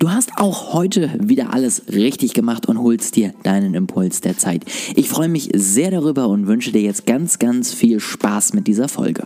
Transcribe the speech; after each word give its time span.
Du 0.00 0.12
hast 0.12 0.30
auch 0.36 0.74
heute 0.74 1.10
wieder 1.18 1.52
alles 1.52 1.88
richtig 1.88 2.32
gemacht 2.32 2.66
und 2.66 2.78
holst 2.78 3.16
dir 3.16 3.34
deinen 3.42 3.74
Impuls 3.74 4.20
der 4.20 4.38
Zeit. 4.38 4.64
Ich 4.94 5.08
freue 5.08 5.28
mich 5.28 5.50
sehr 5.54 5.90
darüber 5.90 6.28
und 6.28 6.46
wünsche 6.46 6.70
dir 6.70 6.82
jetzt 6.82 7.04
ganz, 7.04 7.40
ganz 7.40 7.74
viel 7.74 7.98
Spaß 7.98 8.52
mit 8.54 8.68
dieser 8.68 8.88
Folge. 8.88 9.24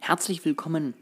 Herzlich 0.00 0.44
willkommen 0.44 0.92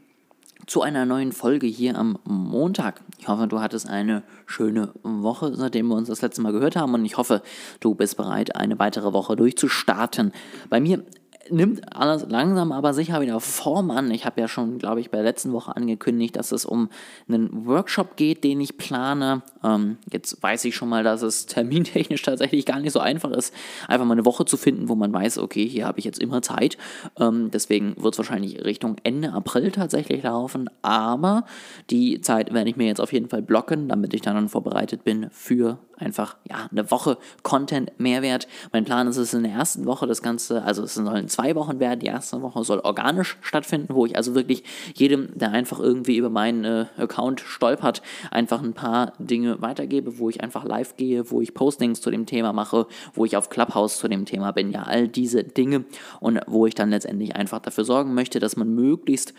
zu 0.65 0.81
einer 0.81 1.05
neuen 1.05 1.33
Folge 1.33 1.67
hier 1.67 1.97
am 1.97 2.17
Montag. 2.23 3.01
Ich 3.19 3.27
hoffe, 3.27 3.47
du 3.47 3.59
hattest 3.59 3.89
eine 3.89 4.23
schöne 4.45 4.93
Woche, 5.03 5.53
seitdem 5.57 5.87
wir 5.87 5.95
uns 5.95 6.07
das 6.07 6.21
letzte 6.21 6.41
Mal 6.41 6.53
gehört 6.53 6.77
haben 6.77 6.93
und 6.93 7.03
ich 7.03 7.17
hoffe, 7.17 7.41
du 7.81 7.95
bist 7.95 8.15
bereit, 8.15 8.55
eine 8.55 8.79
weitere 8.79 9.11
Woche 9.11 9.35
durchzustarten. 9.35 10.31
Bei 10.69 10.79
mir 10.79 11.03
nimmt 11.49 11.95
alles 11.95 12.25
langsam 12.29 12.71
aber 12.71 12.93
sicher 12.93 13.21
wieder 13.21 13.39
Form 13.39 13.91
an. 13.91 14.11
Ich 14.11 14.25
habe 14.25 14.39
ja 14.39 14.47
schon, 14.47 14.77
glaube 14.77 15.01
ich, 15.01 15.09
bei 15.09 15.17
der 15.17 15.25
letzten 15.25 15.51
Woche 15.51 15.75
angekündigt, 15.75 16.35
dass 16.35 16.51
es 16.51 16.65
um 16.65 16.89
einen 17.27 17.65
Workshop 17.65 18.15
geht, 18.15 18.43
den 18.43 18.61
ich 18.61 18.77
plane. 18.77 19.41
Ähm, 19.63 19.97
jetzt 20.11 20.41
weiß 20.41 20.65
ich 20.65 20.75
schon 20.75 20.89
mal, 20.89 21.03
dass 21.03 21.21
es 21.21 21.45
termintechnisch 21.45 22.21
tatsächlich 22.23 22.65
gar 22.65 22.79
nicht 22.79 22.93
so 22.93 22.99
einfach 22.99 23.31
ist, 23.31 23.53
einfach 23.87 24.05
mal 24.05 24.13
eine 24.13 24.25
Woche 24.25 24.45
zu 24.45 24.57
finden, 24.57 24.89
wo 24.89 24.95
man 24.95 25.13
weiß, 25.13 25.39
okay, 25.39 25.67
hier 25.67 25.85
habe 25.85 25.99
ich 25.99 26.05
jetzt 26.05 26.19
immer 26.19 26.41
Zeit. 26.41 26.77
Ähm, 27.19 27.51
deswegen 27.51 27.95
wird 27.97 28.13
es 28.13 28.17
wahrscheinlich 28.17 28.63
Richtung 28.63 28.95
Ende 29.03 29.33
April 29.33 29.71
tatsächlich 29.71 30.23
laufen. 30.23 30.69
Aber 30.81 31.45
die 31.89 32.21
Zeit 32.21 32.53
werde 32.53 32.69
ich 32.69 32.77
mir 32.77 32.87
jetzt 32.87 33.01
auf 33.01 33.13
jeden 33.13 33.29
Fall 33.29 33.41
blocken, 33.41 33.89
damit 33.89 34.13
ich 34.13 34.21
dann 34.21 34.49
vorbereitet 34.49 35.03
bin 35.03 35.27
für 35.31 35.77
einfach 35.97 36.35
ja, 36.49 36.67
eine 36.71 36.89
Woche 36.91 37.17
Content-Mehrwert. 37.43 38.47
Mein 38.71 38.85
Plan 38.85 39.07
ist 39.07 39.17
es 39.17 39.33
in 39.33 39.43
der 39.43 39.53
ersten 39.53 39.85
Woche 39.85 40.07
das 40.07 40.21
Ganze, 40.21 40.63
also 40.63 40.83
es 40.83 40.93
sollen 40.93 41.27
zwei 41.27 41.55
Wochen 41.55 41.79
werden. 41.79 41.99
Die 41.99 42.07
erste 42.07 42.41
Woche 42.41 42.63
soll 42.63 42.79
organisch 42.79 43.37
stattfinden, 43.41 43.93
wo 43.93 44.05
ich 44.05 44.15
also 44.15 44.35
wirklich 44.35 44.63
jedem, 44.95 45.37
der 45.37 45.51
einfach 45.51 45.79
irgendwie 45.79 46.17
über 46.17 46.29
meinen 46.29 46.65
äh, 46.65 46.85
Account 46.97 47.41
stolpert, 47.41 48.01
einfach 48.31 48.61
ein 48.61 48.73
paar 48.73 49.13
Dinge 49.19 49.61
weitergebe, 49.61 50.19
wo 50.19 50.29
ich 50.29 50.41
einfach 50.41 50.63
live 50.63 50.97
gehe, 50.97 51.29
wo 51.31 51.41
ich 51.41 51.53
Postings 51.53 52.01
zu 52.01 52.11
dem 52.11 52.25
Thema 52.25 52.53
mache, 52.53 52.87
wo 53.13 53.25
ich 53.25 53.37
auf 53.37 53.49
Clubhouse 53.49 53.97
zu 53.97 54.07
dem 54.07 54.25
Thema 54.25 54.51
bin. 54.51 54.71
Ja, 54.71 54.83
all 54.83 55.07
diese 55.07 55.43
Dinge 55.43 55.85
und 56.19 56.39
wo 56.47 56.65
ich 56.65 56.75
dann 56.75 56.89
letztendlich 56.89 57.35
einfach 57.35 57.59
dafür 57.59 57.85
sorgen 57.85 58.13
möchte, 58.13 58.39
dass 58.39 58.55
man 58.55 58.73
möglichst 58.73 59.33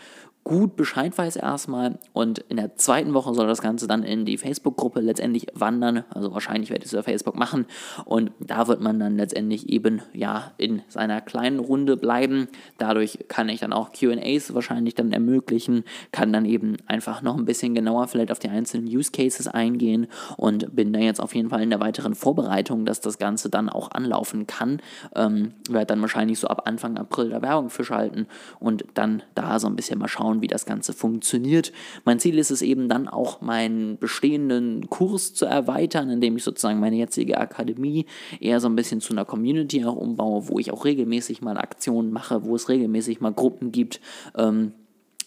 gut 0.45 0.75
Bescheid 0.75 1.17
weiß 1.17 1.35
erstmal. 1.35 1.97
Und 2.13 2.39
in 2.39 2.57
der 2.57 2.75
zweiten 2.77 3.13
Woche 3.13 3.33
soll 3.33 3.47
das 3.47 3.61
Ganze 3.61 3.87
dann 3.87 4.03
in 4.03 4.25
die 4.25 4.37
Facebook-Gruppe 4.37 5.01
letztendlich 5.01 5.47
wandern. 5.55 6.05
Also 6.11 6.31
wahrscheinlich 6.33 6.69
werde 6.69 6.83
ich 6.83 6.85
es 6.85 6.93
über 6.93 7.03
Facebook 7.03 7.35
machen. 7.35 7.65
Und 8.05 8.31
da 8.39 8.67
wird 8.67 8.79
man 8.79 8.99
dann 8.99 9.17
letztendlich 9.17 9.69
eben 9.69 10.01
ja 10.13 10.53
in 10.57 10.83
seiner 10.87 11.19
kleinen 11.19 11.59
Runde 11.59 11.97
bleiben. 11.97 12.47
Dadurch 12.77 13.25
kann 13.27 13.49
ich 13.49 13.59
dann 13.59 13.73
auch 13.73 13.91
QAs 13.91 14.53
wahrscheinlich 14.53 14.93
dann 14.93 15.11
ermöglichen, 15.11 15.83
kann 16.11 16.31
dann 16.31 16.45
eben 16.45 16.77
einfach 16.85 17.23
noch 17.23 17.37
ein 17.37 17.45
bisschen 17.45 17.73
genauer 17.73 18.07
vielleicht 18.07 18.31
auf 18.31 18.39
die 18.39 18.49
einzelnen 18.49 18.87
Use 18.87 19.11
Cases 19.11 19.47
eingehen 19.47 20.07
und 20.37 20.75
bin 20.75 20.93
da 20.93 20.99
jetzt 20.99 21.19
auf 21.19 21.33
jeden 21.33 21.49
Fall 21.49 21.63
in 21.63 21.71
der 21.71 21.79
weiteren 21.79 22.13
Vorbereitung, 22.13 22.85
dass 22.85 23.01
das 23.01 23.17
Ganze 23.17 23.49
dann 23.49 23.67
auch 23.67 23.89
anlaufen 23.91 24.45
kann. 24.45 24.79
Ähm, 25.15 25.53
werde 25.69 25.87
dann 25.87 26.01
wahrscheinlich 26.01 26.37
so 26.39 26.47
ab 26.47 26.63
Anfang 26.65 26.97
April 26.97 27.29
da 27.29 27.41
Werbung 27.41 27.71
für 27.71 27.83
schalten 27.83 28.27
und 28.59 28.85
dann 28.93 29.23
da 29.33 29.57
so 29.59 29.65
ein 29.65 29.75
bisschen 29.75 29.97
mal 29.97 30.07
schauen, 30.07 30.34
schauen, 30.35 30.41
wie 30.41 30.47
das 30.47 30.65
Ganze 30.65 30.93
funktioniert. 30.93 31.71
Mein 32.03 32.19
Ziel 32.19 32.37
ist 32.37 32.51
es 32.51 32.61
eben 32.61 32.89
dann 32.89 33.07
auch, 33.07 33.41
meinen 33.41 33.97
bestehenden 33.97 34.89
Kurs 34.89 35.33
zu 35.33 35.45
erweitern, 35.45 36.09
indem 36.09 36.37
ich 36.37 36.43
sozusagen 36.43 36.79
meine 36.79 36.95
jetzige 36.95 37.37
Akademie 37.37 38.05
eher 38.39 38.59
so 38.59 38.67
ein 38.67 38.75
bisschen 38.75 39.01
zu 39.01 39.13
einer 39.13 39.25
Community 39.25 39.83
auch 39.85 39.95
umbaue, 39.95 40.47
wo 40.47 40.59
ich 40.59 40.71
auch 40.71 40.85
regelmäßig 40.85 41.41
mal 41.41 41.57
Aktionen 41.57 42.11
mache, 42.11 42.45
wo 42.45 42.55
es 42.55 42.69
regelmäßig 42.69 43.21
mal 43.21 43.33
Gruppen 43.33 43.71
gibt. 43.71 43.99
Ähm, 44.37 44.73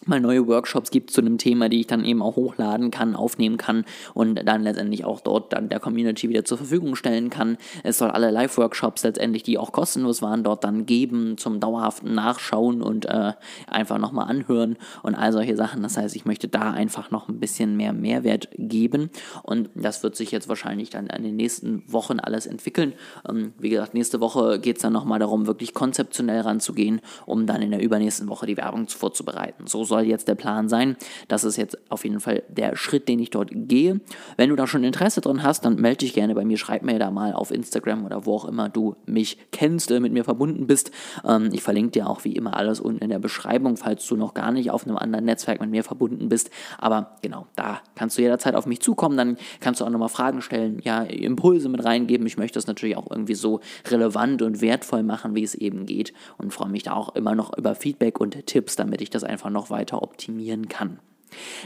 mal 0.06 0.20
neue 0.20 0.46
Workshops 0.46 0.91
gibt 0.91 1.10
zu 1.10 1.20
einem 1.20 1.38
Thema, 1.38 1.68
die 1.68 1.80
ich 1.80 1.86
dann 1.86 2.04
eben 2.04 2.22
auch 2.22 2.36
hochladen 2.36 2.91
kann, 2.91 3.16
aufnehmen 3.16 3.56
kann 3.56 3.84
und 4.14 4.36
dann 4.47 4.62
letztendlich 4.62 5.04
auch 5.04 5.20
dort 5.20 5.53
dann 5.53 5.69
der 5.69 5.81
Community 5.81 6.28
wieder 6.28 6.44
zur 6.44 6.59
Verfügung 6.59 6.97
stellen 6.97 7.31
kann. 7.31 7.59
Es 7.82 7.98
soll 7.98 8.10
alle 8.10 8.31
Live-Workshops 8.31 9.03
letztendlich, 9.03 9.42
die 9.42 9.59
auch 9.59 9.72
kostenlos 9.72 10.22
waren, 10.22 10.44
dort 10.44 10.64
dann 10.64 10.86
geben 10.86 11.36
zum 11.36 11.60
dauerhaften 11.60 12.14
Nachschauen 12.14 12.82
und 12.82 13.06
äh, 13.06 13.32
einfach 13.66 13.98
nochmal 13.98 14.28
anhören 14.28 14.76
und 15.03 15.14
all 15.14 15.32
solche 15.32 15.56
Sachen. 15.56 15.82
Das 15.82 15.97
heißt, 15.97 16.15
ich 16.16 16.25
möchte 16.25 16.48
da 16.48 16.70
einfach 16.70 17.10
noch 17.10 17.28
ein 17.28 17.41
bisschen 17.41 17.76
mehr 17.76 17.92
Mehrwert 17.92 18.48
geben 18.56 19.10
und 19.42 19.70
das 19.75 20.03
wird 20.03 20.16
sich 20.16 20.30
jetzt 20.30 20.48
wahrscheinlich 20.48 20.91
dann 20.91 21.09
in 21.09 21.22
den 21.22 21.36
nächsten 21.36 21.82
Wochen 21.91 22.20
alles 22.20 22.47
entwickeln. 22.47 22.92
Ähm, 23.28 23.53
wie 23.59 23.70
gesagt, 23.70 23.94
nächste 23.94 24.20
Woche 24.20 24.60
geht 24.60 24.76
es 24.76 24.82
dann 24.82 24.92
nochmal 24.92 25.19
darum, 25.19 25.47
wirklich 25.47 25.75
konzeptionell 25.75 26.41
ranzugehen, 26.42 27.00
um 27.26 27.47
dann 27.47 27.62
in 27.62 27.70
der 27.70 27.82
übernächsten 27.82 28.28
Woche 28.28 28.47
die 28.47 28.56
Werbung 28.56 28.88
vorzubereiten. 28.88 29.66
So 29.66 29.84
soll 29.88 30.03
jetzt 30.03 30.28
der 30.28 30.34
Plan 30.34 30.69
sein. 30.69 30.97
Das 31.26 31.44
ist 31.44 31.56
jetzt 31.56 31.78
auf 31.91 32.04
jeden 32.04 32.21
Fall 32.21 32.43
der 32.49 32.76
Schritt, 32.76 33.09
den 33.09 33.19
ich 33.19 33.31
dort 33.31 33.50
gehe. 33.53 34.00
Wenn 34.37 34.50
du 34.50 34.56
da 34.56 34.66
schon 34.66 34.84
Interesse 34.84 35.21
drin 35.21 35.43
hast, 35.43 35.65
dann 35.65 35.76
melde 35.76 35.99
dich 35.99 36.15
gerne 36.15 36.34
bei 36.34 36.44
mir, 36.44 36.59
schreib 36.59 36.82
mir 36.82 36.99
da 36.99 37.10
mal 37.10 37.32
auf 37.32 37.50
Instagram 37.50 38.04
oder 38.04 38.27
wo 38.27 38.34
auch 38.34 38.44
immer 38.44 38.69
du 38.69 38.97
mich 39.06 39.38
kennst, 39.50 39.91
äh, 39.91 40.00
mit 40.00 40.12
mir 40.12 40.25
verbunden 40.25 40.66
bist. 40.66 40.91
Ähm, 41.27 41.50
ich 41.53 41.62
verlinke 41.62 41.93
dir 41.93 42.09
auch 42.09 42.25
wie 42.25 42.32
immer 42.32 42.56
alles 42.56 42.81
unten 42.81 43.03
in 43.03 43.10
der 43.10 43.19
Beschreibung, 43.19 43.77
falls 43.77 44.06
du 44.06 44.16
noch 44.16 44.34
gar 44.34 44.53
nicht 44.53 44.71
auf 44.71 44.87
einem 44.87 44.97
anderen 44.97 45.25
Netzwerk 45.25 45.60
mit 45.60 45.71
mir 45.71 45.84
verbunden 45.84 46.28
bist. 46.28 46.50
Aber 46.78 47.16
genau, 47.22 47.47
da 47.56 47.81
kannst 47.94 48.19
du 48.19 48.22
jederzeit 48.22 48.54
auf 48.54 48.66
mich 48.66 48.81
zukommen. 48.81 49.16
Dann 49.16 49.37
kannst 49.60 49.81
du 49.81 49.84
auch 49.84 49.91
nochmal 49.91 50.09
Fragen 50.09 50.43
stellen, 50.43 50.81
ja, 50.82 51.03
Impulse 51.03 51.69
mit 51.69 51.84
reingeben. 51.84 52.27
Ich 52.27 52.37
möchte 52.37 52.59
das 52.59 52.66
natürlich 52.66 52.97
auch 52.97 53.10
irgendwie 53.10 53.34
so 53.34 53.60
relevant 53.87 54.43
und 54.43 54.60
wertvoll 54.60 55.03
machen, 55.03 55.34
wie 55.34 55.43
es 55.43 55.54
eben 55.54 55.87
geht. 55.87 56.12
Und 56.37 56.53
freue 56.53 56.69
mich 56.69 56.82
da 56.82 56.93
auch 56.93 57.15
immer 57.15 57.34
noch 57.34 57.56
über 57.56 57.75
Feedback 57.75 58.21
und 58.21 58.47
Tipps, 58.47 58.77
damit 58.77 59.00
ich 59.00 59.10
das 59.10 59.25
einfach 59.25 59.50
noch 59.50 59.71
weiter 59.71 59.78
weiter 59.78 60.03
optimieren 60.03 60.69
kann. 60.69 60.99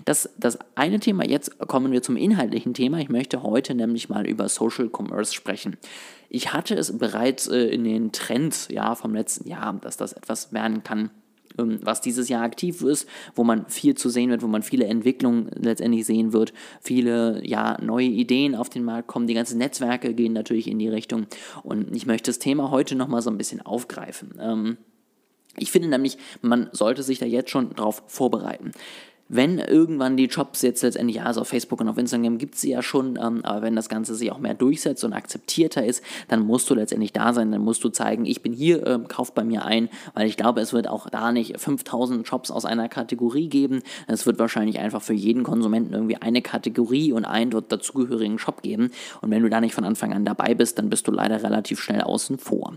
Das, 0.05 0.31
das 0.39 0.59
eine 0.75 1.01
Thema, 1.01 1.25
jetzt 1.25 1.59
kommen 1.59 1.93
wir 1.93 2.03
zum 2.03 2.17
inhaltlichen 2.17 2.75
Thema. 2.75 2.99
Ich 2.99 3.09
möchte 3.09 3.43
heute 3.43 3.75
nämlich 3.75 4.09
mal 4.09 4.27
über 4.27 4.49
Social 4.49 4.91
Commerce 4.93 5.35
sprechen. 5.35 5.77
Ich 6.29 6.53
hatte 6.53 6.75
es 6.75 6.97
bereits 6.99 7.49
äh, 7.49 7.67
in 7.67 7.85
den 7.85 8.13
Trends 8.13 8.69
ja, 8.71 8.95
vom 8.95 9.15
letzten 9.15 9.49
Jahr, 9.49 9.75
dass 9.75 9.97
das 9.97 10.13
etwas 10.13 10.53
werden 10.53 10.83
kann, 10.83 11.11
ähm, 11.59 11.79
was 11.83 12.01
dieses 12.01 12.29
Jahr 12.29 12.43
aktiv 12.43 12.83
ist, 12.83 13.09
wo 13.35 13.45
man 13.45 13.67
viel 13.67 13.95
zu 13.95 14.09
sehen 14.09 14.31
wird, 14.31 14.43
wo 14.43 14.47
man 14.47 14.63
viele 14.63 14.87
Entwicklungen 14.87 15.51
letztendlich 15.55 16.07
sehen 16.07 16.33
wird, 16.33 16.53
viele 16.81 17.47
ja, 17.47 17.79
neue 17.81 18.07
Ideen 18.07 18.55
auf 18.55 18.69
den 18.69 18.85
Markt 18.85 19.09
kommen, 19.09 19.27
die 19.27 19.35
ganzen 19.35 19.59
Netzwerke 19.59 20.15
gehen 20.15 20.33
natürlich 20.33 20.69
in 20.69 20.79
die 20.79 20.89
Richtung 20.89 21.27
und 21.63 21.95
ich 21.95 22.07
möchte 22.07 22.31
das 22.31 22.39
Thema 22.39 22.71
heute 22.71 22.95
nochmal 22.95 23.23
so 23.23 23.31
ein 23.31 23.39
bisschen 23.39 23.61
aufgreifen. 23.61 24.39
Ähm, 24.41 24.77
ich 25.57 25.71
finde 25.71 25.89
nämlich, 25.89 26.19
man 26.41 26.69
sollte 26.73 27.03
sich 27.03 27.19
da 27.19 27.27
jetzt 27.27 27.51
schon 27.51 27.75
drauf 27.75 28.03
vorbereiten 28.07 28.73
wenn 29.33 29.59
irgendwann 29.59 30.19
die 30.19 30.27
Jobs 30.27 30.61
jetzt 30.61 30.83
letztendlich, 30.83 31.17
ja, 31.17 31.25
also 31.25 31.41
auf 31.41 31.49
Facebook 31.49 31.81
und 31.81 31.89
auf 31.89 31.97
Instagram 31.97 32.37
gibt 32.37 32.55
es 32.55 32.61
sie 32.61 32.71
ja 32.71 32.83
schon, 32.83 33.19
ähm, 33.21 33.41
aber 33.45 33.63
wenn 33.63 33.75
das 33.75 33.89
Ganze 33.89 34.15
sich 34.15 34.31
auch 34.31 34.39
mehr 34.39 34.53
durchsetzt 34.53 35.05
und 35.05 35.15
akzeptierter 35.15 35.83
ist, 35.83 36.05
dann 36.29 36.41
musst 36.41 36.69
du 36.69 36.75
letztendlich 36.75 37.15
da 37.15 37.33
sein, 37.33 37.51
dann 37.51 37.63
musst 37.63 37.83
du 37.83 37.89
zeigen, 37.89 38.27
ich 38.27 38.43
bin 38.43 38.53
hier, 38.53 38.87
äh, 38.87 38.99
kauft 39.09 39.35
bei 39.35 39.43
mir 39.43 39.65
ein, 39.65 39.89
weil 40.13 40.27
ich 40.27 40.37
glaube, 40.37 40.61
es 40.61 40.75
wird 40.75 40.87
auch 40.87 41.09
da 41.09 41.33
nicht 41.33 41.59
5000 41.59 42.29
Jobs 42.29 42.51
aus 42.51 42.67
einer 42.67 42.91
Kategorie 42.91 43.49
geben. 43.49 43.83
Es 44.07 44.27
wird 44.27 44.39
wahrscheinlich 44.39 44.81
einfach 44.81 45.01
für 45.01 45.15
jeden 45.15 45.45
Konsumenten 45.45 45.95
irgendwie 45.95 46.17
eine 46.17 46.43
Kategorie 46.43 47.13
und 47.13 47.25
einen 47.25 47.51
dort 47.51 47.73
dazugehörigen 47.73 48.39
Shop 48.39 48.61
geben. 48.61 48.91
Und 49.23 49.31
wenn 49.31 49.43
du 49.43 49.49
da 49.49 49.63
nicht 49.63 49.75
von 49.75 49.85
Anfang 49.85 50.13
an 50.13 50.27
dabei 50.27 50.55
bist, 50.55 50.79
dann 50.79 50.91
bist 50.91 51.09
du 51.09 51.11
leider 51.11 51.43
relativ 51.43 51.81
schnell 51.81 52.03
außen 52.03 52.37
vor. 52.37 52.75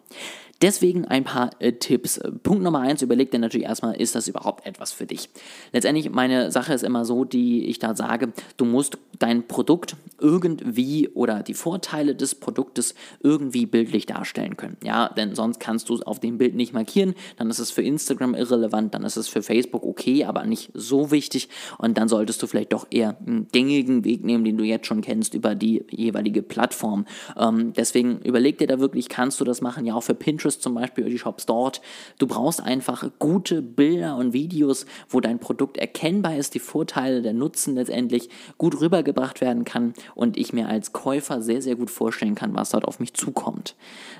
Deswegen 0.62 1.06
ein 1.06 1.26
paar 1.26 1.52
äh, 1.60 1.74
Tipps. 1.74 2.20
Punkt 2.44 2.64
Nummer 2.64 2.80
eins, 2.80 3.02
überleg 3.02 3.30
dir 3.30 3.40
natürlich 3.40 3.68
erstmal, 3.68 4.00
ist 4.00 4.16
das 4.16 4.28
überhaupt 4.28 4.66
etwas 4.66 4.94
für 4.94 5.06
dich? 5.06 5.30
Letztendlich, 5.74 6.10
meine 6.10 6.50
Sache 6.50 6.74
ist 6.74 6.84
immer 6.84 7.04
so, 7.04 7.26
die 7.26 7.66
ich 7.66 7.80
da 7.80 7.96
sage, 7.96 8.32
du 8.56 8.64
musst 8.64 8.98
dein 9.20 9.48
Produkt 9.48 9.96
irgendwie 10.20 11.10
oder 11.10 11.44
die 11.44 11.54
Vorteile 11.54 12.16
des 12.16 12.36
Produktes 12.36 12.96
irgendwie 13.22 13.66
bildlich 13.66 14.06
darstellen 14.06 14.56
können. 14.56 14.78
Ja, 14.84 15.10
denn 15.10 15.36
sonst 15.36 15.60
kannst 15.60 15.90
du 15.90 15.96
es 15.96 16.02
auf 16.02 16.20
dem 16.20 16.38
Bild 16.38 16.56
nicht 16.56 16.74
markieren, 16.74 17.16
dann 17.38 17.50
ist 17.50 17.60
es 17.60 17.72
für 17.72 17.82
Instagram 17.82 18.34
irrelevant, 18.34 18.94
dann 18.94 19.04
ist 19.04 19.18
es 19.18 19.28
für 19.28 19.42
Facebook 19.42 19.84
okay, 19.84 20.24
aber 20.24 20.46
nicht 20.46 20.72
so 20.74 21.12
wichtig 21.12 21.50
und 21.78 21.98
dann 21.98 22.08
solltest 22.08 22.42
du 22.42 22.48
vielleicht 22.48 22.72
doch 22.72 22.88
eher 22.90 23.18
einen 23.20 23.48
gängigen 23.52 24.06
Weg 24.06 24.24
nehmen, 24.24 24.46
den 24.46 24.58
du 24.58 24.64
jetzt 24.64 24.88
schon 24.88 25.02
kennst 25.02 25.34
über 25.34 25.54
die 25.54 25.84
jeweilige 25.92 26.42
Plattform. 26.42 27.06
Ähm, 27.38 27.74
deswegen 27.74 28.20
überleg 28.22 28.58
dir 28.58 28.68
da 28.68 28.80
wirklich, 28.80 29.10
kannst 29.10 29.40
du 29.42 29.44
das 29.44 29.62
machen? 29.62 29.86
Ja, 29.86 29.96
auch 29.96 30.04
für 30.04 30.16
Pinterest 30.16 30.45
Pinterest 30.46 30.62
zum 30.62 30.76
Beispiel, 30.76 31.06
die 31.06 31.18
Shops 31.18 31.46
dort. 31.46 31.82
Du 32.20 32.28
brauchst 32.28 32.62
einfach 32.62 33.10
gute 33.20 33.62
Bilder 33.62 34.16
und 34.16 34.34
Videos, 34.34 34.86
wo 35.10 35.20
dein 35.20 35.40
Produkt 35.40 35.78
erkennbar 35.78 36.38
ist, 36.38 36.54
die 36.54 36.60
Vorteile, 36.60 37.22
der 37.22 37.34
Nutzen 37.34 37.76
letztendlich 37.76 38.30
gut 38.58 38.80
rübergebracht 38.80 39.42
werden 39.42 39.66
kann 39.66 39.94
und 40.14 40.38
ich 40.38 40.54
mir 40.54 40.68
als 40.68 40.94
Käufer 40.94 41.42
sehr, 41.42 41.62
sehr 41.62 41.76
gut 41.76 41.90
vorstellen 41.90 42.36
kann, 42.36 42.56
was 42.56 42.70
dort 42.70 42.86
auf 42.86 43.00
mich 43.00 43.14
zukommt. 43.14 43.76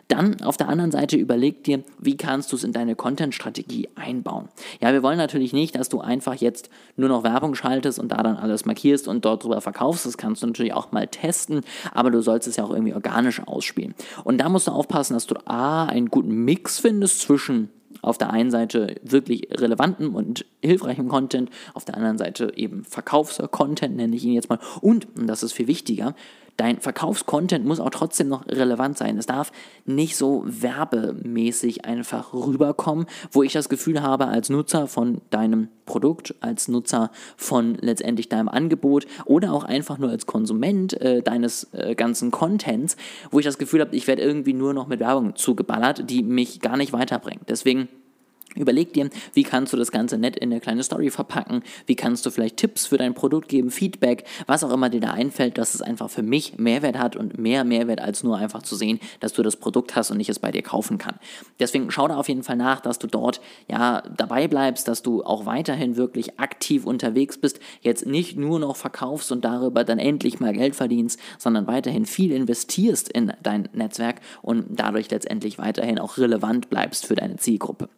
Dann 0.08 0.42
auf 0.42 0.58
der 0.58 0.70
anderen 0.70 0.92
Seite 0.92 1.16
überleg 1.18 1.64
dir, 1.64 1.84
wie 2.00 2.18
kannst 2.18 2.52
du 2.52 2.56
es 2.56 2.64
in 2.64 2.74
deine 2.74 2.96
Content-Strategie 2.96 3.90
einbauen. 3.96 4.50
Ja, 4.82 4.94
wir 4.94 5.04
wollen 5.04 5.18
natürlich 5.18 5.54
nicht, 5.54 5.76
dass 5.76 5.90
du 5.90 6.00
einfach 6.00 6.36
jetzt 6.36 6.70
nur 6.96 7.10
noch 7.10 7.24
Werbung 7.24 7.56
schaltest 7.56 8.00
und 8.00 8.10
da 8.10 8.22
dann 8.24 8.38
alles 8.38 8.66
markierst 8.66 9.08
und 9.08 9.26
dort 9.26 9.44
drüber 9.44 9.62
verkaufst. 9.62 10.06
Das 10.06 10.18
kannst 10.18 10.44
du 10.44 10.48
natürlich 10.48 10.74
auch 10.74 10.92
mal 10.92 11.08
testen, 11.08 11.62
aber 11.94 12.12
du 12.12 12.22
sollst 12.22 12.48
es 12.48 12.56
ja 12.56 12.64
auch 12.64 12.72
irgendwie 12.72 12.94
organisch 12.94 13.42
ausspielen. 13.46 13.96
Und 14.24 14.40
da 14.40 14.50
musst 14.50 14.68
du 14.68 14.72
aufpassen, 14.72 15.14
dass 15.14 15.28
du 15.28 15.36
A, 15.46 15.86
ein 15.86 16.10
guten 16.16 16.46
Mix 16.46 16.80
findest 16.80 17.20
zwischen 17.20 17.70
Auf 18.02 18.18
der 18.18 18.32
einen 18.32 18.50
Seite 18.50 18.96
wirklich 19.04 19.50
relevantem 19.52 20.16
und 20.16 20.46
hilfreichem 20.62 21.10
Content, 21.10 21.50
auf 21.74 21.84
der 21.84 21.96
anderen 21.96 22.18
Seite 22.18 22.54
eben 22.56 22.86
Verkaufs-Content, 22.86 23.96
nenne 23.96 24.16
ich 24.16 24.24
ihn 24.24 24.34
jetzt 24.34 24.50
mal. 24.50 24.60
Und, 24.80 25.08
und 25.18 25.28
das 25.28 25.44
ist 25.44 25.52
viel 25.54 25.68
wichtiger, 25.68 26.16
dein 26.58 26.80
Verkaufscontent 26.80 27.66
muss 27.66 27.80
auch 27.80 27.90
trotzdem 27.90 28.28
noch 28.28 28.48
relevant 28.48 28.98
sein. 28.98 29.18
Es 29.18 29.26
darf 29.26 29.52
nicht 29.86 30.16
so 30.16 30.44
werbemäßig 30.46 31.86
einfach 31.86 32.34
rüberkommen, 32.34 33.06
wo 33.32 33.44
ich 33.44 33.54
das 33.54 33.70
Gefühl 33.70 34.02
habe, 34.02 34.28
als 34.28 34.50
Nutzer 34.50 34.88
von 34.88 35.22
deinem 35.30 35.70
Produkt, 35.86 36.36
als 36.40 36.68
Nutzer 36.68 37.12
von 37.38 37.76
letztendlich 37.76 38.30
deinem 38.30 38.50
Angebot 38.50 39.06
oder 39.26 39.54
auch 39.54 39.64
einfach 39.64 39.98
nur 39.98 40.10
als 40.10 40.26
Konsument 40.26 41.00
äh, 41.02 41.22
deines 41.22 41.72
äh, 41.74 41.96
ganzen 41.96 42.32
Contents, 42.32 42.96
wo 43.32 43.40
ich 43.40 43.46
das 43.46 43.58
Gefühl 43.58 43.82
habe, 43.82 43.96
ich 43.96 44.08
werde 44.08 44.22
irgendwie 44.22 44.54
nur 44.54 44.74
noch 44.74 44.88
mit 44.88 45.00
Werbung 45.00 45.36
zugeballert, 45.36 46.10
die 46.10 46.24
mich 46.24 46.62
gar 46.62 46.78
nicht 46.78 46.94
weiterbringt. 46.94 47.50
Deswegen 47.50 47.88
Überleg 48.56 48.94
dir, 48.94 49.10
wie 49.34 49.44
kannst 49.44 49.74
du 49.74 49.78
das 49.78 49.92
Ganze 49.92 50.18
nett 50.18 50.38
in 50.38 50.52
eine 50.52 50.62
kleine 50.62 50.84
Story 50.84 51.10
verpacken, 51.10 51.62
wie 51.86 51.96
kannst 51.96 52.26
du 52.26 52.32
vielleicht 52.32 52.58
Tipps 52.58 52.88
für 52.88 52.98
dein 52.98 53.14
Produkt 53.14 53.50
geben, 53.50 53.70
Feedback, 53.70 54.24
was 54.48 54.64
auch 54.64 54.72
immer 54.72 54.90
dir 54.90 55.02
da 55.02 55.12
einfällt, 55.12 55.58
dass 55.58 55.76
es 55.76 55.82
einfach 55.82 56.10
für 56.10 56.24
mich 56.24 56.58
Mehrwert 56.58 56.98
hat 56.98 57.16
und 57.16 57.38
mehr 57.38 57.64
Mehrwert 57.64 58.00
als 58.00 58.24
nur 58.24 58.38
einfach 58.38 58.64
zu 58.64 58.76
sehen, 58.76 59.00
dass 59.20 59.34
du 59.34 59.44
das 59.44 59.58
Produkt 59.58 59.96
hast 59.96 60.12
und 60.12 60.20
ich 60.20 60.30
es 60.30 60.40
bei 60.40 60.52
dir 60.52 60.62
kaufen 60.62 60.98
kann. 60.98 61.16
Deswegen 61.60 61.92
schau 61.92 62.08
da 62.08 62.16
auf 62.18 62.30
jeden 62.30 62.44
Fall 62.44 62.56
nach, 62.56 62.80
dass 62.80 63.00
du 63.00 63.08
dort 63.08 63.42
ja 63.68 64.02
dabei 64.16 64.48
bleibst, 64.48 64.88
dass 64.88 65.02
du 65.02 65.24
auch 65.24 65.46
weiterhin 65.46 65.98
wirklich 65.98 66.40
aktiv 66.40 66.86
unterwegs 66.86 67.38
bist, 67.38 67.60
jetzt 67.82 68.06
nicht 68.06 68.38
nur 68.38 68.60
noch 68.60 68.76
verkaufst 68.76 69.32
und 69.32 69.44
darüber 69.44 69.84
dann 69.84 70.00
endlich 70.00 70.40
mal 70.40 70.54
Geld 70.54 70.76
verdienst, 70.76 71.20
sondern 71.38 71.68
weiterhin 71.68 72.06
viel 72.06 72.32
investierst 72.32 73.10
in 73.10 73.34
dein 73.44 73.70
Netzwerk 73.74 74.22
und 74.42 74.66
dadurch 74.70 75.12
letztendlich 75.12 75.58
weiterhin 75.58 76.00
auch 76.00 76.18
relevant 76.18 76.70
bleibst 76.70 77.06
für 77.06 77.16
deine 77.16 77.38
Zielgruppe. 77.38 77.90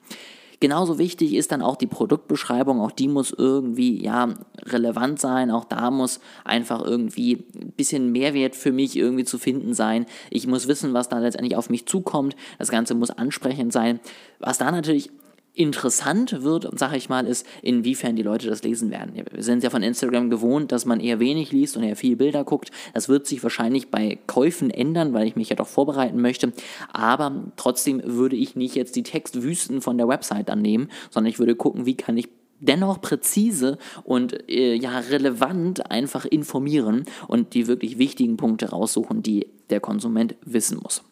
Genauso 0.59 0.98
wichtig 0.98 1.36
ist 1.36 1.51
dann 1.51 1.62
auch 1.62 1.75
die 1.75 1.86
Produktbeschreibung, 1.86 2.81
auch 2.81 2.92
die 2.92 3.07
muss 3.07 3.31
irgendwie 3.31 4.04
ja 4.04 4.33
relevant 4.63 5.19
sein, 5.19 5.51
auch 5.51 5.65
da 5.65 5.92
muss 5.92 6.19
einfach 6.44 6.83
irgendwie 6.83 7.45
ein 7.62 7.74
bisschen 7.74 8.12
Mehrwert 8.12 8.56
für 8.56 8.71
mich 8.71 8.95
irgendwie 8.95 9.24
zu 9.24 9.38
finden 9.38 9.75
sein. 9.75 10.07
Ich 10.31 10.48
muss 10.48 10.68
wissen, 10.68 10.95
was 10.95 11.09
da 11.09 11.19
letztendlich 11.19 11.56
auf 11.56 11.69
mich 11.69 11.86
zukommt. 11.86 12.36
Das 12.57 12.71
Ganze 12.71 12.95
muss 12.95 13.12
ansprechend 13.12 13.71
sein. 13.71 14.00
Was 14.39 14.57
da 14.57 14.71
natürlich 14.71 15.12
interessant 15.57 16.44
wird, 16.44 16.69
sage 16.77 16.98
ich 16.98 17.09
mal, 17.09 17.25
ist, 17.25 17.45
inwiefern 17.62 18.15
die 18.15 18.24
Leute 18.24 18.48
das 18.48 18.63
lesen 18.63 18.92
werden. 18.92 19.13
Wir 19.15 19.44
sind 19.44 19.63
ja 19.63 19.69
von 19.69 19.83
Instagram 19.83 20.30
gewohnt, 20.30 20.71
dass 20.71 20.86
man 20.86 21.00
eher 21.00 21.19
wenig 21.19 21.51
liest 21.51 21.75
und 21.77 21.83
eher 21.83 21.95
viele 21.95 22.15
Bilder 22.15 22.44
guckt. 22.44 22.71
Das 22.94 23.09
wird 23.09 23.25
sich 23.25 23.42
wahrscheinlich 23.42 23.89
bei 23.89 24.19
Käufen 24.27 24.69
ändern, 24.69 25.13
weil 25.13 25.27
ich 25.27 25.36
mich 25.36 25.50
ja 25.50 25.56
doch 25.56 25.68
vorbereiten 25.68 26.21
möchte. 26.21 26.54
Aber 26.94 27.51
trotzdem 27.56 28.01
würde 28.04 28.36
ich 28.36 28.56
nicht 28.56 28.75
jetzt 28.75 28.95
die 28.95 29.04
Textwüsten 29.04 29.81
von 29.81 29.98
der 29.98 30.07
Website 30.07 30.50
annehmen, 30.50 30.89
sondern 31.09 31.31
ich 31.31 31.39
würde 31.39 31.56
gucken, 31.56 31.86
wie 31.86 31.98
kann 31.98 32.18
ich 32.18 32.30
dennoch 32.60 33.01
präzise 33.01 33.77
und 34.03 34.50
äh, 34.50 34.74
ja 34.75 35.00
relevant 35.00 35.92
einfach 35.92 36.25
informieren 36.25 37.06
und 37.27 37.53
die 37.53 37.68
wirklich 37.68 37.98
wichtigen 37.98 38.38
Punkte 38.38 38.69
raussuchen, 38.69 39.21
die 39.21 39.48
der 39.69 39.80
Konsument 39.80 40.36
wissen 40.44 40.80
muss. 40.81 41.03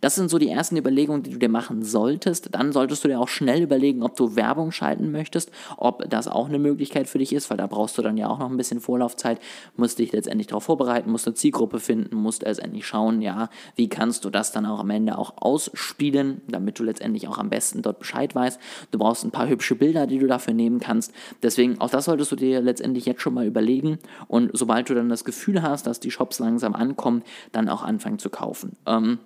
Das 0.00 0.14
sind 0.14 0.28
so 0.30 0.38
die 0.38 0.50
ersten 0.50 0.76
Überlegungen, 0.76 1.22
die 1.22 1.30
du 1.30 1.38
dir 1.38 1.48
machen 1.48 1.82
solltest. 1.82 2.48
Dann 2.52 2.72
solltest 2.72 3.04
du 3.04 3.08
dir 3.08 3.20
auch 3.20 3.28
schnell 3.28 3.62
überlegen, 3.62 4.02
ob 4.02 4.16
du 4.16 4.36
Werbung 4.36 4.72
schalten 4.72 5.10
möchtest, 5.10 5.50
ob 5.76 6.08
das 6.08 6.28
auch 6.28 6.48
eine 6.48 6.58
Möglichkeit 6.58 7.08
für 7.08 7.18
dich 7.18 7.32
ist, 7.32 7.50
weil 7.50 7.56
da 7.56 7.66
brauchst 7.66 7.98
du 7.98 8.02
dann 8.02 8.16
ja 8.16 8.28
auch 8.28 8.38
noch 8.38 8.50
ein 8.50 8.56
bisschen 8.56 8.80
Vorlaufzeit, 8.80 9.40
musst 9.76 9.98
dich 9.98 10.12
letztendlich 10.12 10.46
darauf 10.48 10.64
vorbereiten, 10.64 11.10
musst 11.10 11.26
eine 11.26 11.34
Zielgruppe 11.34 11.80
finden, 11.80 12.16
musst 12.16 12.42
letztendlich 12.42 12.86
schauen, 12.86 13.22
ja, 13.22 13.48
wie 13.74 13.88
kannst 13.88 14.24
du 14.24 14.30
das 14.30 14.52
dann 14.52 14.66
auch 14.66 14.80
am 14.80 14.90
Ende 14.90 15.18
auch 15.18 15.34
ausspielen, 15.36 16.42
damit 16.48 16.78
du 16.78 16.84
letztendlich 16.84 17.28
auch 17.28 17.38
am 17.38 17.50
besten 17.50 17.82
dort 17.82 17.98
Bescheid 17.98 18.34
weißt. 18.34 18.60
Du 18.90 18.98
brauchst 18.98 19.24
ein 19.24 19.30
paar 19.30 19.48
hübsche 19.48 19.74
Bilder, 19.74 20.06
die 20.06 20.18
du 20.18 20.26
dafür 20.26 20.54
nehmen 20.54 20.80
kannst. 20.80 21.12
Deswegen, 21.42 21.80
auch 21.80 21.90
das 21.90 22.06
solltest 22.06 22.32
du 22.32 22.36
dir 22.36 22.60
letztendlich 22.60 23.06
jetzt 23.06 23.22
schon 23.22 23.34
mal 23.34 23.46
überlegen 23.46 23.98
und 24.28 24.50
sobald 24.52 24.88
du 24.88 24.94
dann 24.94 25.08
das 25.08 25.24
Gefühl 25.24 25.62
hast, 25.62 25.86
dass 25.86 26.00
die 26.00 26.10
Shops 26.10 26.38
langsam 26.38 26.74
ankommen, 26.74 27.22
dann 27.52 27.68
auch 27.68 27.82
anfangen 27.82 28.18
zu 28.18 28.30
kaufen. 28.30 28.76
Ähm, 28.86 29.18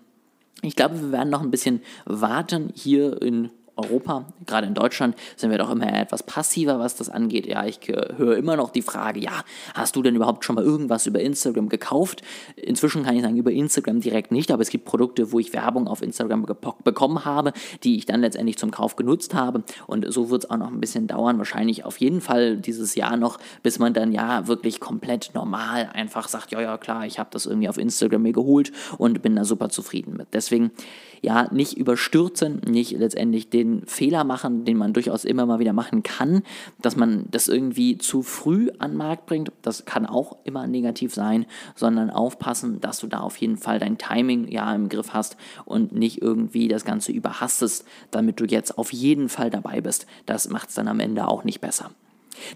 ich 0.63 0.77
glaube, 0.77 1.01
wir 1.01 1.13
werden 1.13 1.31
noch 1.31 1.43
ein 1.43 1.51
bisschen 1.51 1.81
warten 2.05 2.71
hier 2.75 3.21
in 3.23 3.51
Europa, 3.77 4.27
gerade 4.47 4.67
in 4.67 4.75
Deutschland, 4.75 5.17
sind 5.37 5.51
wir 5.51 5.59
doch 5.59 5.71
immer 5.71 5.93
etwas 5.93 6.23
passiver, 6.23 6.79
was 6.79 6.97
das 6.97 7.09
angeht. 7.09 7.47
Ja, 7.47 7.65
ich 7.67 7.81
höre 7.89 8.37
immer 8.37 8.57
noch 8.57 8.71
die 8.71 8.83
Frage, 8.83 9.21
ja, 9.21 9.45
hast 9.75 9.97
du 9.97 10.03
denn 10.03 10.17
überhaupt 10.17 10.45
schon 10.45 10.57
mal 10.57 10.65
irgendwas 10.65 11.07
über 11.07 11.21
Instagram 11.21 11.69
gekauft? 11.69 12.23
Inzwischen 12.57 13.05
kann 13.05 13.17
ich 13.17 13.23
sagen, 13.23 13.37
über 13.37 13.53
Instagram 13.53 14.01
direkt 14.01 14.33
nicht, 14.33 14.51
aber 14.51 14.63
es 14.63 14.71
gibt 14.71 14.85
Produkte, 14.85 15.33
wo 15.33 15.39
ich 15.39 15.53
Werbung 15.53 15.89
auf 15.89 16.03
Instagram 16.03 16.47
bekommen 16.85 17.25
habe, 17.25 17.53
die 17.83 17.97
ich 17.97 18.07
dann 18.07 18.21
letztendlich 18.21 18.59
zum 18.59 18.71
Kauf 18.71 18.97
genutzt 18.97 19.35
habe. 19.35 19.63
Und 19.87 20.13
so 20.13 20.31
wird 20.31 20.45
es 20.45 20.51
auch 20.51 20.57
noch 20.57 20.69
ein 20.69 20.81
bisschen 20.81 21.07
dauern, 21.07 21.39
wahrscheinlich 21.39 21.85
auf 21.85 21.99
jeden 21.99 22.21
Fall 22.21 22.57
dieses 22.57 22.95
Jahr 22.95 23.17
noch, 23.17 23.39
bis 23.63 23.79
man 23.79 23.95
dann 23.95 24.13
ja 24.13 24.47
wirklich 24.47 24.81
komplett 24.81 25.31
normal 25.35 25.91
einfach 25.93 26.29
sagt, 26.29 26.53
ja, 26.53 26.61
ja, 26.61 26.79
klar, 26.79 27.07
ich 27.07 27.19
habe 27.19 27.31
das 27.33 27.47
irgendwie 27.47 27.69
auf 27.69 27.79
Instagram 27.79 28.23
mir 28.23 28.33
geholt 28.33 28.73
und 28.99 29.23
bin 29.23 29.37
da 29.37 29.45
super 29.45 29.69
zufrieden 29.69 30.17
mit. 30.17 30.29
Deswegen, 30.33 30.71
ja, 31.23 31.53
nicht 31.53 31.77
überstürzen, 31.77 32.61
nicht 32.67 32.93
letztendlich 32.93 33.51
den 33.51 33.60
Fehler 33.87 34.25
machen, 34.25 34.65
den 34.65 34.77
man 34.77 34.93
durchaus 34.93 35.25
immer 35.25 35.47
mal 35.47 35.59
wieder 35.59 35.73
machen 35.73 36.03
kann, 36.03 36.43
dass 36.81 36.97
man 36.97 37.27
das 37.31 37.49
irgendwie 37.49 37.99
zu 37.99 38.23
früh 38.23 38.71
an 38.79 38.93
den 38.93 38.97
Markt 38.97 39.27
bringt. 39.27 39.53
Das 39.63 39.85
kann 39.85 40.07
auch 40.07 40.37
immer 40.45 40.67
negativ 40.67 41.15
sein, 41.15 41.47
sondern 41.75 42.11
aufpassen, 42.11 42.81
dass 42.81 42.99
du 42.99 43.07
da 43.07 43.21
auf 43.21 43.37
jeden 43.37 43.57
Fall 43.57 43.79
dein 43.79 43.99
Timing 43.99 44.49
ja 44.49 44.75
im 44.75 44.89
Griff 44.89 45.13
hast 45.13 45.37
und 45.65 45.93
nicht 45.93 46.23
irgendwie 46.23 46.69
das 46.69 46.85
Ganze 46.85 47.13
überhastest, 47.13 47.85
damit 48.11 48.41
du 48.41 48.45
jetzt 48.45 48.79
auf 48.79 48.93
jeden 48.93 49.29
Fall 49.29 49.51
dabei 49.51 49.81
bist. 49.81 50.07
Das 50.27 50.49
macht 50.49 50.71
es 50.71 50.75
dann 50.75 50.89
am 50.89 51.01
Ende 51.01 51.29
auch 51.29 51.45
nicht 51.45 51.61
besser. 51.61 51.91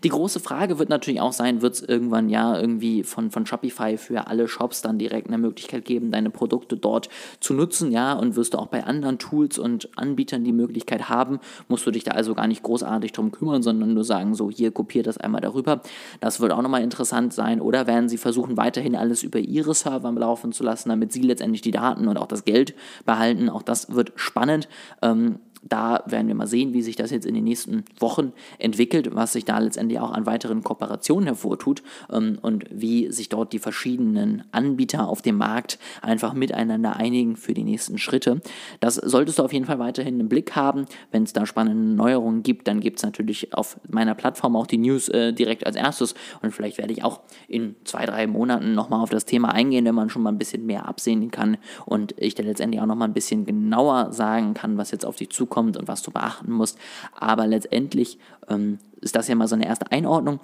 Die 0.03 0.09
große 0.09 0.41
Frage 0.41 0.79
wird 0.79 0.89
natürlich 0.89 1.21
auch 1.21 1.33
sein, 1.33 1.63
wird 1.63 1.75
es 1.75 1.83
irgendwann 1.83 2.29
ja 2.29 2.59
irgendwie 2.59 3.03
von, 3.03 3.31
von 3.31 3.47
Shopify 3.47 3.97
für 3.97 4.27
alle 4.27 4.49
Shops 4.49 4.83
dann 4.83 4.99
direkt 4.99 5.29
eine 5.29 5.39
Möglichkeit 5.39 5.85
geben, 5.85 6.11
deine 6.11 6.31
Produkte 6.31 6.77
dort 6.77 7.09
zu 7.41 7.55
nutzen, 7.55 7.93
ja, 7.93 8.13
und 8.13 8.37
wirst 8.37 8.55
du 8.55 8.59
auch 8.59 8.67
bei 8.67 8.85
anderen 8.85 9.19
Tools 9.19 9.59
und 9.59 9.89
Anbietern 9.97 10.45
die 10.45 10.53
Möglichkeit 10.53 11.09
haben, 11.09 11.41
musst 11.69 11.87
du 11.87 11.91
dich 11.91 12.05
da 12.05 12.13
also 12.13 12.35
gar 12.35 12.47
nicht 12.47 12.63
großartig 12.63 13.13
drum 13.13 13.33
kümmern, 13.33 13.63
sondern 13.63 13.95
nur 13.95 14.05
sagen, 14.05 14.35
so 14.35 14.51
hier 14.51 14.71
kopiert 14.71 15.07
das 15.07 15.19
einmal 15.19 15.41
darüber. 15.41 15.81
Das 16.21 16.41
wird 16.41 16.53
auch 16.53 16.63
nochmal 16.63 16.83
interessant 16.83 17.33
sein. 17.33 17.61
Oder 17.61 17.87
werden 17.87 18.09
sie 18.09 18.19
versuchen, 18.19 18.57
weiterhin 18.57 18.97
alles 18.97 19.23
über 19.23 19.39
ihre 19.39 19.75
Server 19.75 20.13
laufen 20.13 20.53
zu 20.53 20.63
lassen, 20.63 20.89
damit 20.89 21.13
sie 21.13 21.23
letztendlich 21.23 21.63
die 21.63 21.71
Daten 21.71 22.09
und 22.09 22.17
auch 22.17 22.27
das 22.27 22.45
Geld 22.45 22.75
behalten. 23.05 23.49
Auch 23.49 23.63
das 23.63 23.95
wird 23.95 24.13
spannend. 24.17 24.69
Ähm, 25.03 25.39
da 25.69 26.03
werden 26.07 26.29
wir 26.29 26.35
mal 26.35 26.47
sehen, 26.47 26.73
wie 26.75 26.83
sich 26.83 26.97
das 26.97 27.11
jetzt 27.11 27.27
in 27.27 27.35
den 27.35 27.45
nächsten 27.45 27.85
Wochen 27.99 28.33
entwickelt, 28.59 29.15
was 29.15 29.33
sich 29.33 29.45
da 29.45 29.59
letztendlich 29.59 29.99
auch 29.99 30.13
an 30.13 30.27
weiteren 30.27 30.63
Kooperationen 30.63 31.27
hervortut 31.27 31.83
ähm, 32.13 32.39
und 32.43 32.67
wie 32.71 33.11
sich 33.11 33.29
dort 33.29 33.53
die 33.53 33.59
verschiedenen 33.59 34.45
Anbieter 34.53 35.09
auf 35.09 35.23
dem 35.23 35.39
Markt 35.39 35.79
einfach 36.03 36.35
miteinander 36.35 36.97
einigen 36.97 37.37
für 37.37 37.55
die 37.55 37.65
nächsten 37.65 37.99
Schritte. 37.99 38.41
Das 38.81 38.97
solltest 38.97 39.39
du 39.39 39.43
auf 39.43 39.53
jeden 39.53 39.65
Fall 39.65 39.79
weiterhin 39.79 40.21
im 40.21 40.29
Blick 40.29 40.55
haben. 40.55 40.85
Wenn 41.11 41.23
es 41.23 41.33
da 41.33 41.47
spannende 41.47 41.95
Neuerungen 41.95 42.43
gibt, 42.43 42.69
dann 42.69 42.81
gibt 42.81 42.99
es 42.99 43.03
natürlich 43.03 43.55
auf 43.55 43.81
meiner 43.89 44.15
Plattform 44.15 44.57
auch 44.57 44.67
die 44.67 44.79
News 44.79 45.09
äh, 45.09 45.33
direkt 45.33 45.67
als 45.67 45.77
erstes 45.77 46.15
und 46.43 46.53
vielleicht 46.53 46.79
werde 46.79 46.93
ich 46.93 47.03
auch 47.03 47.21
in 47.49 47.75
zwei, 47.85 48.05
drei 48.05 48.27
Monaten 48.27 48.75
nochmal 48.75 49.01
auf 49.01 49.11
das 49.11 49.25
Thema 49.25 49.53
eingehen, 49.53 49.85
wenn 49.87 49.95
man 49.95 50.11
schon 50.11 50.23
mal 50.23 50.31
ein 50.31 50.39
bisschen 50.39 50.67
mehr 50.67 50.87
absehen 50.87 51.31
kann 51.31 51.57
und 51.87 52.15
ich 52.19 52.35
dann 52.35 52.47
letztendlich 52.47 52.83
auch 52.83 52.87
nochmal 52.87 53.09
ein 53.09 53.15
bisschen 53.15 53.47
genauer 53.47 54.13
sagen 54.13 54.53
kann, 54.55 54.77
was 54.77 54.91
jetzt 54.91 55.07
auf 55.07 55.17
dich 55.17 55.31
zukommt 55.31 55.54
kommt 55.55 55.77
und 55.77 55.87
was 55.87 56.03
du 56.03 56.11
beachten 56.11 56.53
musst. 56.53 56.77
Aber 57.19 57.47
letztendlich 57.47 58.19
ähm, 58.49 58.79
ist 59.01 59.15
das 59.15 59.29
ja 59.29 59.37
mal 59.37 59.47
so 59.47 59.55
eine 59.55 59.67
erste 59.67 59.91
Einordnung. 59.93 60.41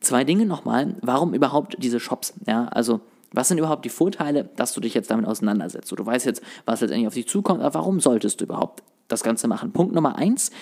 Zwei 0.00 0.24
Dinge 0.24 0.44
nochmal. 0.44 0.96
Warum 1.00 1.32
überhaupt 1.32 1.76
diese 1.78 1.98
Shops? 1.98 2.34
Ja, 2.46 2.66
also 2.66 3.00
was 3.32 3.48
sind 3.48 3.58
überhaupt 3.58 3.84
die 3.84 3.90
Vorteile, 3.90 4.44
dass 4.56 4.74
du 4.74 4.80
dich 4.80 4.92
jetzt 4.92 5.10
damit 5.10 5.26
auseinandersetzt? 5.26 5.88
So, 5.88 5.96
du 5.96 6.04
weißt 6.04 6.26
jetzt, 6.26 6.42
was 6.66 6.82
letztendlich 6.82 7.08
auf 7.08 7.14
dich 7.14 7.26
zukommt, 7.26 7.62
aber 7.62 7.74
warum 7.74 8.00
solltest 8.00 8.40
du 8.40 8.44
überhaupt 8.44 8.82
das 9.08 9.22
Ganze 9.22 9.48
machen? 9.48 9.72
Punkt 9.72 9.94
Nummer 9.94 10.16
eins. 10.16 10.52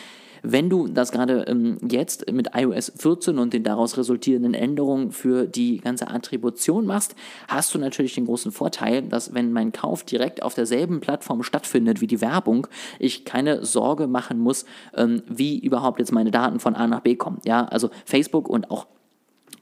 Wenn 0.42 0.68
du 0.68 0.88
das 0.88 1.12
gerade 1.12 1.44
ähm, 1.48 1.78
jetzt 1.88 2.30
mit 2.32 2.50
iOS 2.54 2.92
14 2.96 3.38
und 3.38 3.52
den 3.52 3.62
daraus 3.62 3.96
resultierenden 3.96 4.54
Änderungen 4.54 5.12
für 5.12 5.46
die 5.46 5.78
ganze 5.78 6.08
Attribution 6.08 6.84
machst, 6.84 7.14
hast 7.48 7.74
du 7.74 7.78
natürlich 7.78 8.14
den 8.14 8.26
großen 8.26 8.50
Vorteil, 8.50 9.02
dass 9.02 9.34
wenn 9.34 9.52
mein 9.52 9.72
Kauf 9.72 10.02
direkt 10.02 10.42
auf 10.42 10.54
derselben 10.54 11.00
Plattform 11.00 11.42
stattfindet 11.42 12.00
wie 12.00 12.06
die 12.06 12.20
Werbung, 12.20 12.66
ich 12.98 13.24
keine 13.24 13.64
Sorge 13.64 14.06
machen 14.06 14.38
muss, 14.38 14.64
ähm, 14.96 15.22
wie 15.28 15.58
überhaupt 15.58 16.00
jetzt 16.00 16.12
meine 16.12 16.30
Daten 16.30 16.58
von 16.58 16.74
A 16.74 16.86
nach 16.86 17.00
B 17.00 17.14
kommen. 17.14 17.40
Ja, 17.44 17.64
also 17.66 17.90
Facebook 18.04 18.48
und 18.48 18.70
auch 18.70 18.86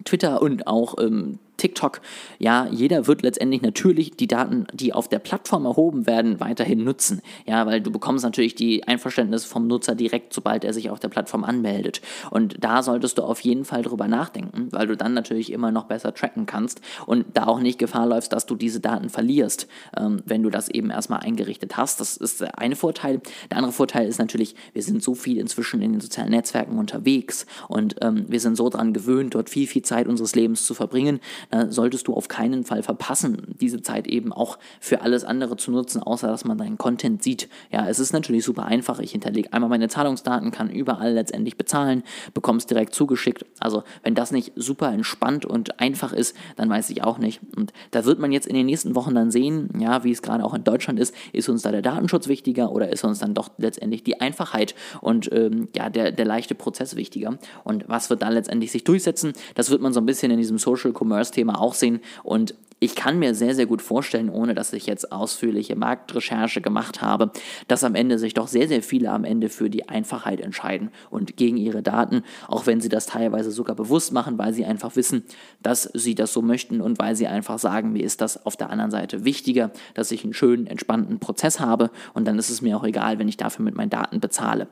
Twitter 0.05 0.41
und 0.41 0.67
auch 0.67 0.95
ähm, 0.99 1.39
TikTok. 1.61 2.01
Ja, 2.39 2.67
jeder 2.71 3.07
wird 3.07 3.23
letztendlich 3.23 3.63
natürlich 3.63 4.13
die 4.13 4.27
Daten, 4.27 4.67
die 4.73 4.93
auf 4.93 5.09
der 5.09 5.19
Plattform 5.19 5.67
erhoben 5.67 6.07
werden, 6.07 6.41
weiterhin 6.41 6.83
nutzen. 6.85 7.21
Ja, 7.47 7.67
weil 7.67 7.81
du 7.81 7.91
bekommst 7.91 8.25
natürlich 8.25 8.55
die 8.55 8.87
Einverständnis 8.89 9.45
vom 9.45 9.67
Nutzer 9.67 9.95
direkt, 9.95 10.33
sobald 10.33 10.65
er 10.65 10.73
sich 10.73 10.91
auf 10.91 11.01
der 11.01 11.09
Plattform 11.09 11.45
anmeldet. 11.45 12.01
Und 12.31 12.57
da 12.59 12.83
solltest 12.83 13.19
du 13.19 13.23
auf 13.23 13.41
jeden 13.41 13.65
Fall 13.65 13.83
drüber 13.83 14.09
nachdenken, 14.09 14.69
weil 14.71 14.87
du 14.87 14.97
dann 14.97 15.15
natürlich 15.15 15.53
immer 15.53 15.71
noch 15.71 15.85
besser 15.85 16.15
tracken 16.15 16.47
kannst 16.47 16.81
und 17.07 17.27
da 17.35 17.47
auch 17.47 17.61
nicht 17.61 17.79
Gefahr 17.79 18.07
läufst, 18.07 18.33
dass 18.33 18.47
du 18.47 18.57
diese 18.57 18.81
Daten 18.81 19.11
verlierst, 19.11 19.69
ähm, 19.97 20.23
wenn 20.25 20.43
du 20.43 20.51
das 20.51 20.69
eben 20.69 20.91
erstmal 20.91 21.21
eingerichtet 21.21 21.77
hast. 21.77 22.01
Das 22.01 22.17
ist 22.17 22.41
der 22.41 22.59
eine 22.59 22.77
Vorteil. 22.77 23.21
Der 23.51 23.59
andere 23.59 23.73
Vorteil 23.73 24.09
ist 24.09 24.19
natürlich, 24.19 24.55
wir 24.73 24.83
sind 24.83 25.03
so 25.03 25.15
viel 25.15 25.39
inzwischen 25.39 25.83
in 25.83 25.93
den 25.93 26.01
sozialen 26.01 26.31
Netzwerken 26.31 26.79
unterwegs 26.79 27.47
und 27.69 27.97
ähm, 28.01 28.25
wir 28.29 28.41
sind 28.41 28.57
so 28.57 28.69
daran 28.69 28.93
gewöhnt, 28.93 29.35
dort 29.35 29.51
viel, 29.51 29.67
viel 29.67 29.83
Zeit 29.83 30.09
unseres 30.09 30.35
Lebens 30.35 30.65
zu 30.65 30.75
verbringen, 30.75 31.21
da 31.51 31.71
solltest 31.71 32.09
du 32.09 32.15
auf 32.15 32.29
keinen 32.29 32.65
Fall 32.65 32.83
verpassen, 32.83 33.55
diese 33.61 33.83
Zeit 33.83 34.07
eben 34.07 34.33
auch 34.33 34.59
für 34.81 35.03
alles 35.03 35.25
andere 35.25 35.57
zu 35.57 35.71
nutzen, 35.71 36.03
außer 36.03 36.29
dass 36.29 36.45
man 36.45 36.59
deinen 36.59 36.79
Content 36.79 37.23
sieht. 37.23 37.49
Ja, 37.71 37.89
es 37.89 37.99
ist 37.99 38.13
natürlich 38.13 38.45
super 38.45 38.65
einfach. 38.65 39.01
Ich 39.01 39.13
hinterlege 39.13 39.53
einmal 39.53 39.71
meine 39.71 39.89
Zahlungsdaten, 39.89 40.51
kann 40.51 40.71
überall 40.71 41.13
letztendlich 41.13 41.57
bezahlen, 41.57 42.03
bekomme 42.35 42.59
es 42.59 42.67
direkt 42.67 42.95
zugeschickt. 42.95 43.45
Also, 43.59 43.83
wenn 44.03 44.15
das 44.15 44.31
nicht 44.31 44.53
super 44.57 44.93
entspannt 44.93 45.45
und 45.45 45.81
einfach 45.81 46.13
ist, 46.13 46.37
dann 46.57 46.71
weiß 46.71 46.91
ich 46.91 47.03
auch 47.03 47.19
nicht. 47.19 47.41
Und 47.57 47.73
da 47.91 48.05
wird 48.05 48.19
man 48.19 48.33
jetzt 48.33 48.47
in 48.47 48.55
den 48.55 48.67
nächsten 48.67 48.95
Wochen 48.95 49.15
dann 49.15 49.31
sehen, 49.31 49.71
ja, 49.79 50.05
wie 50.05 50.13
es 50.13 50.23
gerade 50.23 50.45
auch 50.45 50.55
in 50.55 50.65
Deutschland 50.65 51.01
ist, 51.01 51.15
ist 51.33 51.49
uns 51.49 51.63
da 51.63 51.71
der 51.71 51.83
Datenschutz 51.83 52.29
wichtiger 52.29 52.73
oder 52.73 52.91
ist 52.91 53.05
uns 53.05 53.19
dann 53.19 53.35
doch 53.35 53.51
letztendlich 53.59 54.05
die 54.05 54.21
Einfachheit 54.21 54.75
und 55.01 55.31
ähm, 55.33 55.69
ja, 55.75 55.91
der, 55.91 56.13
der 56.13 56.25
leichte 56.25 56.55
Prozess 56.55 56.97
wichtiger? 56.97 57.39
Und 57.65 57.89
was 57.89 58.11
wird 58.11 58.23
dann 58.23 58.33
letztendlich 58.33 58.71
sich 58.71 58.85
durchsetzen? 58.85 59.33
Das 59.55 59.71
wird 59.71 59.81
man 59.81 59.93
so 59.93 60.01
ein 60.01 60.07
bisschen 60.07 60.31
in 60.31 60.39
diesem 60.39 60.59
Social 60.59 60.93
Commerce-Thema 61.41 61.61
auch 61.61 61.75
sehen. 61.75 62.01
Und 62.23 62.55
ich 62.83 62.95
kann 62.95 63.19
mir 63.19 63.35
sehr, 63.35 63.55
sehr 63.55 63.67
gut 63.67 63.83
vorstellen, 63.83 64.31
ohne 64.31 64.55
dass 64.55 64.73
ich 64.73 64.87
jetzt 64.87 65.13
ausführliche 65.13 65.77
Marktrecherche 65.77 66.63
gemacht 66.63 67.03
habe, 67.03 67.31
dass 67.69 67.85
am 67.85 67.95
Ende 67.95 68.19
sich 68.19 68.33
doch 68.33 68.49
sehr, 68.49 68.69
sehr 68.69 68.83
viele 68.83 69.11
am 69.11 69.25
Ende 69.25 69.51
für 69.51 69.69
die 69.69 69.91
Einfachheit 69.91 70.41
entscheiden 70.41 70.91
und 71.11 71.37
gegen 71.37 71.59
ihre 71.59 71.83
Daten, 71.83 72.23
auch 72.49 72.67
wenn 72.67 72.81
sie 72.81 72.89
das 72.89 73.05
teilweise 73.05 73.51
sogar 73.51 73.77
bewusst 73.77 74.13
machen, 74.13 74.39
weil 74.39 74.55
sie 74.55 74.65
einfach 74.65 74.97
wissen, 74.97 75.25
dass 75.63 75.91
sie 75.93 76.15
das 76.15 76.33
so 76.33 76.41
möchten 76.41 76.81
und 76.81 76.99
weil 76.99 77.15
sie 77.15 77.27
einfach 77.27 77.59
sagen, 77.59 77.93
mir 77.93 78.03
ist 78.03 78.23
das 78.23 78.47
auf 78.47 78.57
der 78.57 78.71
anderen 78.71 78.91
Seite 78.91 79.27
wichtiger, 79.27 79.71
dass 79.93 80.11
ich 80.11 80.25
einen 80.25 80.33
schönen, 80.33 80.67
entspannten 80.67 81.21
Prozess 81.21 81.61
habe 81.61 81.91
und 82.15 82.27
dann 82.27 82.39
ist 82.39 82.49
es 82.49 82.63
mir 82.63 82.79
auch 82.79 82.85
egal, 82.85 83.19
wenn 83.19 83.29
ich 83.29 83.37
dafür 83.37 83.63
mit 83.63 83.77
meinen 83.77 83.91
Daten 83.91 84.21
bezahle. 84.21 84.69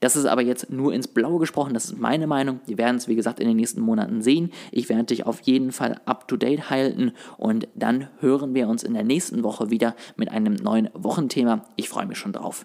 Das 0.00 0.16
ist 0.16 0.24
aber 0.24 0.40
jetzt 0.40 0.70
nur 0.70 0.94
ins 0.94 1.08
Blaue 1.08 1.40
gesprochen, 1.40 1.74
das 1.74 1.84
ist 1.84 1.98
meine 1.98 2.26
Meinung. 2.26 2.60
Wir 2.64 2.78
werden 2.78 2.96
es, 2.96 3.06
wie 3.06 3.16
gesagt, 3.16 3.38
in 3.38 3.48
den 3.48 3.58
nächsten 3.58 3.82
Monaten 3.82 4.22
sehen. 4.22 4.50
Ich 4.72 4.88
werde 4.88 5.04
dich 5.04 5.26
auf 5.26 5.40
jeden 5.42 5.72
Fall 5.72 6.00
up-to-date 6.06 6.70
halten 6.70 7.12
und 7.36 7.49
und 7.50 7.66
dann 7.74 8.08
hören 8.20 8.54
wir 8.54 8.68
uns 8.68 8.84
in 8.84 8.94
der 8.94 9.02
nächsten 9.02 9.42
Woche 9.42 9.70
wieder 9.70 9.96
mit 10.16 10.30
einem 10.30 10.54
neuen 10.54 10.88
Wochenthema. 10.94 11.64
Ich 11.74 11.88
freue 11.88 12.06
mich 12.06 12.16
schon 12.16 12.32
drauf. 12.32 12.64